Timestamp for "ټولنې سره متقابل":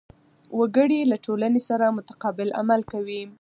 1.25-2.49